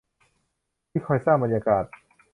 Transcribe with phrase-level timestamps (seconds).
[0.89, 1.83] ที่คอยสร้างบรรยากาศ